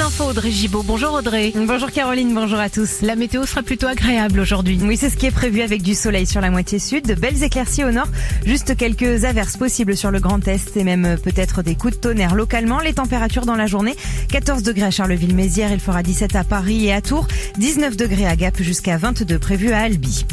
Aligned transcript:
Infos 0.00 0.24
Audrey 0.24 0.50
Gibaud. 0.50 0.82
Bonjour 0.82 1.12
Audrey. 1.14 1.52
Bonjour 1.54 1.90
Caroline, 1.90 2.32
bonjour 2.34 2.58
à 2.58 2.70
tous. 2.70 3.02
La 3.02 3.16
météo 3.16 3.44
sera 3.44 3.62
plutôt 3.62 3.86
agréable 3.86 4.40
aujourd'hui. 4.40 4.78
Oui, 4.82 4.96
c'est 4.96 5.10
ce 5.10 5.16
qui 5.16 5.26
est 5.26 5.30
prévu 5.30 5.60
avec 5.62 5.82
du 5.82 5.94
soleil 5.94 6.26
sur 6.26 6.40
la 6.40 6.50
moitié 6.50 6.78
sud, 6.78 7.06
de 7.06 7.14
belles 7.14 7.42
éclaircies 7.42 7.84
au 7.84 7.90
nord, 7.90 8.08
juste 8.46 8.76
quelques 8.76 9.24
averses 9.24 9.56
possibles 9.56 9.96
sur 9.96 10.10
le 10.10 10.20
Grand 10.20 10.46
Est 10.48 10.76
et 10.76 10.84
même 10.84 11.16
peut-être 11.22 11.62
des 11.62 11.74
coups 11.74 11.94
de 11.94 12.00
tonnerre 12.00 12.34
localement. 12.34 12.78
Les 12.78 12.94
températures 12.94 13.46
dans 13.46 13.56
la 13.56 13.66
journée, 13.66 13.94
14 14.30 14.62
degrés 14.62 14.86
à 14.86 14.90
Charleville-Mézières, 14.90 15.72
il 15.72 15.80
fera 15.80 16.02
17 16.02 16.36
à 16.36 16.44
Paris 16.44 16.86
et 16.86 16.92
à 16.92 17.02
Tours, 17.02 17.26
19 17.58 17.96
degrés 17.96 18.26
à 18.26 18.36
Gap 18.36 18.60
jusqu'à 18.62 18.96
22 18.96 19.38
prévus 19.38 19.72
à 19.72 19.80
Albi. 19.80 20.24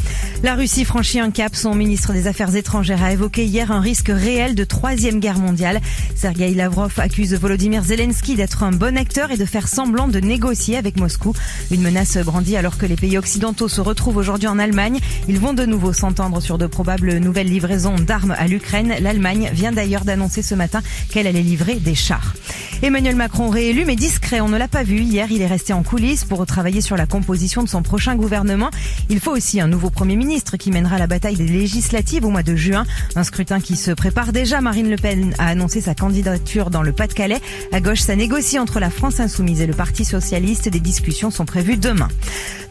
La 0.44 0.54
Russie 0.54 0.84
franchit 0.84 1.18
un 1.18 1.32
cap. 1.32 1.56
Son 1.56 1.74
ministre 1.74 2.12
des 2.12 2.28
Affaires 2.28 2.54
étrangères 2.54 3.02
a 3.02 3.12
évoqué 3.12 3.44
hier 3.44 3.72
un 3.72 3.80
risque 3.80 4.10
réel 4.10 4.54
de 4.54 4.62
troisième 4.62 5.18
guerre 5.18 5.38
mondiale. 5.38 5.80
Sergei 6.14 6.54
Lavrov 6.54 6.92
accuse 6.98 7.34
Volodymyr 7.34 7.82
Zelensky 7.82 8.36
d'être 8.36 8.62
un 8.62 8.70
bon 8.70 8.96
acteur 8.96 9.32
et 9.32 9.36
de 9.36 9.44
faire 9.44 9.57
semblant 9.66 10.06
de 10.06 10.20
négocier 10.20 10.76
avec 10.76 10.98
Moscou. 10.98 11.32
Une 11.72 11.82
menace 11.82 12.16
grandit 12.18 12.56
alors 12.56 12.78
que 12.78 12.86
les 12.86 12.96
pays 12.96 13.18
occidentaux 13.18 13.68
se 13.68 13.80
retrouvent 13.80 14.18
aujourd'hui 14.18 14.46
en 14.46 14.58
Allemagne. 14.58 15.00
Ils 15.26 15.40
vont 15.40 15.54
de 15.54 15.64
nouveau 15.64 15.92
s'entendre 15.92 16.40
sur 16.40 16.58
de 16.58 16.66
probables 16.66 17.16
nouvelles 17.16 17.48
livraisons 17.48 17.96
d'armes 17.96 18.34
à 18.38 18.46
l'Ukraine. 18.46 18.94
L'Allemagne 19.00 19.50
vient 19.52 19.72
d'ailleurs 19.72 20.04
d'annoncer 20.04 20.42
ce 20.42 20.54
matin 20.54 20.82
qu'elle 21.10 21.26
allait 21.26 21.42
livrer 21.42 21.76
des 21.76 21.94
chars. 21.94 22.34
Emmanuel 22.82 23.16
Macron 23.16 23.48
réélu 23.48 23.84
mais 23.84 23.96
discret, 23.96 24.40
on 24.40 24.48
ne 24.48 24.56
l'a 24.56 24.68
pas 24.68 24.84
vu. 24.84 25.00
Hier, 25.00 25.32
il 25.32 25.42
est 25.42 25.46
resté 25.46 25.72
en 25.72 25.82
coulisses 25.82 26.24
pour 26.24 26.44
travailler 26.46 26.80
sur 26.80 26.96
la 26.96 27.06
composition 27.06 27.64
de 27.64 27.68
son 27.68 27.82
prochain 27.82 28.14
gouvernement. 28.14 28.70
Il 29.08 29.18
faut 29.18 29.32
aussi 29.32 29.60
un 29.60 29.66
nouveau 29.66 29.90
Premier 29.90 30.14
ministre 30.14 30.56
qui 30.56 30.70
mènera 30.70 30.98
la 30.98 31.06
bataille 31.06 31.36
des 31.36 31.48
législatives 31.48 32.24
au 32.24 32.30
mois 32.30 32.44
de 32.44 32.54
juin. 32.54 32.84
Un 33.16 33.24
scrutin 33.24 33.60
qui 33.60 33.76
se 33.76 33.90
prépare 33.90 34.32
déjà. 34.32 34.60
Marine 34.60 34.90
Le 34.90 34.96
Pen 34.96 35.34
a 35.38 35.48
annoncé 35.48 35.80
sa 35.80 35.94
candidature 35.94 36.70
dans 36.70 36.82
le 36.82 36.92
Pas-de-Calais. 36.92 37.40
À 37.72 37.80
gauche, 37.80 38.00
ça 38.00 38.14
négocie 38.14 38.58
entre 38.58 38.78
la 38.78 38.90
France 38.90 39.18
Insoumise 39.18 39.37
et 39.46 39.66
le 39.66 39.72
Parti 39.72 40.04
Socialiste. 40.04 40.68
Des 40.68 40.80
discussions 40.80 41.30
sont 41.30 41.44
prévues 41.44 41.76
demain. 41.76 42.08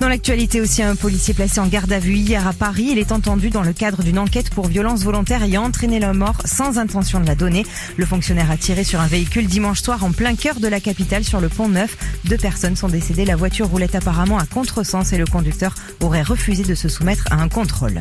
Dans 0.02 0.10
l'actualité 0.10 0.60
aussi, 0.60 0.84
un 0.84 0.96
policier 0.96 1.34
placé 1.34 1.62
en 1.62 1.68
garde 1.68 1.92
à 1.94 2.00
vue 2.00 2.16
hier 2.16 2.46
à 2.46 2.52
Paris. 2.52 2.90
Il 2.92 2.98
est 2.98 3.14
entendu 3.14 3.50
dans 3.50 3.64
le 3.64 3.72
cadre 3.72 4.04
d'une 4.04 4.20
enquête 4.20 4.50
pour 4.50 4.68
violence 4.68 5.04
volontaire 5.04 5.44
ayant 5.44 5.64
entraîné 5.64 6.00
la 6.00 6.14
mort 6.14 6.42
sans 6.45 6.78
intention 6.78 7.22
de 7.22 7.26
la 7.26 7.36
donner. 7.36 7.66
Le 7.95 8.06
fonctionnaire 8.06 8.52
a 8.52 8.58
tiré 8.58 8.84
sur 8.84 9.00
un 9.00 9.08
véhicule 9.08 9.48
dimanche 9.48 9.82
soir 9.82 10.04
en 10.04 10.12
plein 10.12 10.36
cœur 10.36 10.60
de 10.60 10.68
la 10.68 10.82
capitale 10.82 11.23
sur 11.23 11.40
le 11.40 11.48
pont 11.48 11.70
Neuf. 11.70 11.98
Deux 12.26 12.38
personnes 12.38 12.76
sont 12.76 12.90
décédées. 12.90 13.23
La 13.23 13.38
voiture 13.38 13.68
roulait 13.68 13.95
apparemment 13.95 14.38
à 14.38 14.45
contresens 14.45 15.14
et 15.14 15.18
le 15.18 15.26
conducteur 15.26 15.73
aurait 16.02 16.22
refusé 16.22 16.64
de 16.64 16.76
se 16.76 16.90
soumettre 16.90 17.26
à 17.32 17.36
un 17.36 17.48
contrôle. 17.48 18.00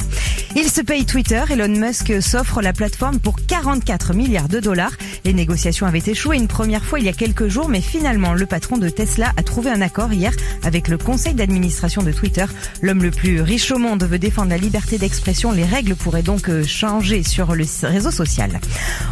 Il 0.57 0.69
se 0.69 0.81
paye 0.81 1.05
Twitter. 1.05 1.43
Elon 1.51 1.69
Musk 1.69 2.21
s'offre 2.21 2.63
la 2.63 2.73
plateforme 2.73 3.21
pour 3.21 3.37
44 3.47 4.13
milliards 4.13 4.49
de 4.49 4.59
dollars. 4.59 4.93
Les 5.27 5.33
négociations 5.33 5.89
avaient 5.89 6.05
échoué 6.07 6.37
une 6.37 6.47
première 6.47 6.85
fois 6.85 7.01
il 7.01 7.05
y 7.05 7.09
a 7.09 7.13
quelques 7.13 7.49
jours, 7.49 7.69
mais 7.69 7.81
finalement, 7.81 8.33
le 8.33 8.47
patron 8.47 8.79
de 8.79 8.89
Tesla 8.89 9.33
a 9.37 9.43
trouvé 9.43 9.73
un 9.73 9.81
accord 9.81 10.13
hier 10.13 10.31
avec 10.63 10.87
le 10.87 10.99
conseil 10.99 11.35
d'administration 11.35 12.05
de 12.05 12.13
Twitter. 12.13 12.45
L'homme 12.81 13.03
le 13.03 13.11
plus 13.11 13.41
riche 13.41 13.73
au 13.73 13.79
monde 13.79 14.05
veut 14.05 14.21
défendre 14.21 14.51
la 14.51 14.57
liberté 14.57 14.99
d'expression. 14.99 15.51
Les 15.51 15.65
règles 15.65 15.97
pourraient 15.97 16.23
donc 16.23 16.49
euh, 16.49 16.63
changer 16.63 17.25
sur 17.25 17.57
le 17.57 17.65
réseau 17.83 18.13
social. 18.13 18.61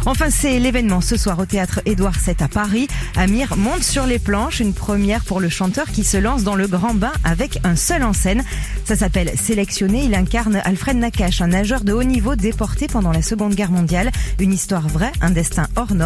Enfin, 0.05 0.29
c'est 0.29 0.57
l'événement 0.57 1.01
ce 1.01 1.17
soir 1.17 1.37
au 1.37 1.45
théâtre 1.45 1.81
Édouard 1.85 2.15
VII 2.25 2.37
à 2.39 2.47
Paris. 2.47 2.87
Amir 3.17 3.57
monte 3.57 3.83
sur 3.83 4.05
les 4.05 4.17
planches, 4.17 4.61
une 4.61 4.73
première 4.73 5.25
pour 5.25 5.41
le 5.41 5.49
chanteur 5.49 5.87
qui 5.91 6.05
se 6.05 6.15
lance 6.15 6.43
dans 6.43 6.55
le 6.55 6.67
grand 6.67 6.93
bain 6.93 7.11
avec 7.25 7.59
un 7.65 7.75
seul 7.75 8.03
en 8.03 8.13
scène. 8.13 8.45
Ça 8.85 8.95
s'appelle 8.95 9.33
Sélectionné. 9.37 10.05
Il 10.05 10.15
incarne 10.15 10.61
Alfred 10.63 10.95
Nakache, 10.95 11.41
un 11.41 11.47
nageur 11.47 11.83
de 11.83 11.91
haut 11.91 12.03
niveau 12.03 12.37
déporté 12.37 12.87
pendant 12.87 13.11
la 13.11 13.21
Seconde 13.21 13.53
Guerre 13.53 13.71
mondiale. 13.71 14.11
Une 14.39 14.53
histoire 14.53 14.87
vraie, 14.87 15.11
un 15.19 15.31
destin 15.31 15.67
hors 15.75 15.93
norme. 15.93 16.04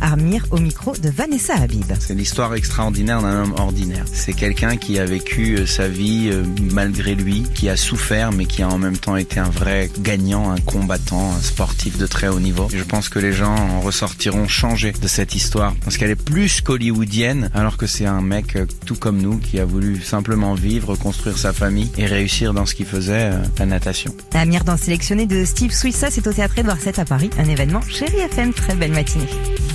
Amir 0.00 0.46
au 0.50 0.58
micro 0.58 0.92
de 0.96 1.08
Vanessa 1.10 1.54
Habib. 1.54 1.84
C'est 2.00 2.14
l'histoire 2.14 2.54
extraordinaire 2.54 3.22
d'un 3.22 3.44
homme 3.44 3.54
ordinaire. 3.58 4.04
C'est 4.12 4.32
quelqu'un 4.32 4.76
qui 4.76 4.98
a 4.98 5.04
vécu 5.04 5.56
euh, 5.56 5.66
sa 5.66 5.88
vie 5.88 6.28
euh, 6.32 6.44
malgré 6.72 7.14
lui, 7.14 7.44
qui 7.54 7.68
a 7.68 7.76
souffert, 7.76 8.32
mais 8.32 8.46
qui 8.46 8.62
a 8.62 8.68
en 8.68 8.78
même 8.78 8.96
temps 8.96 9.16
été 9.16 9.40
un 9.40 9.48
vrai 9.48 9.90
gagnant, 10.00 10.50
un 10.50 10.58
combattant, 10.58 11.32
un 11.32 11.40
sportif 11.40 11.98
de 11.98 12.06
très 12.06 12.28
haut 12.28 12.40
niveau. 12.40 12.68
Je 12.72 12.82
pense 12.82 13.08
que 13.08 13.18
les 13.18 13.32
gens 13.32 13.54
en 13.54 13.80
ressortiront 13.80 14.48
changés 14.48 14.92
de 14.92 15.08
cette 15.08 15.34
histoire, 15.34 15.74
parce 15.84 15.96
qu'elle 15.96 16.10
est 16.10 16.22
plus 16.22 16.60
qu'hollywoodienne, 16.60 17.50
alors 17.54 17.76
que 17.76 17.86
c'est 17.86 18.06
un 18.06 18.20
mec 18.20 18.56
euh, 18.56 18.66
tout 18.86 18.96
comme 18.96 19.18
nous 19.18 19.38
qui 19.38 19.58
a 19.58 19.64
voulu 19.64 20.00
simplement 20.02 20.54
vivre, 20.54 20.94
construire 20.96 21.38
sa 21.38 21.52
famille 21.52 21.90
et 21.96 22.06
réussir 22.06 22.54
dans 22.54 22.66
ce 22.66 22.74
qu'il 22.74 22.86
faisait, 22.86 23.30
la 23.58 23.66
natation. 23.66 24.14
Amir 24.34 24.64
dans 24.64 24.76
sélectionné 24.76 25.26
de 25.26 25.44
Steve 25.44 25.72
Suissa, 25.72 26.10
c'est 26.10 26.26
au 26.26 26.32
théâtre 26.32 26.58
Édouard 26.58 26.76
VII 26.76 26.92
à 26.98 27.04
Paris. 27.04 27.30
Un 27.38 27.48
événement 27.48 27.80
chéri 27.82 28.18
FM. 28.18 28.52
Très 28.52 28.74
belle 28.74 28.92
matinée. 28.92 29.28
Bye. 29.38 29.67